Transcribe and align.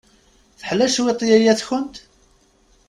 Teḥla 0.59 0.87
cwiṭ 0.93 1.19
yaya-tkent? 1.29 1.95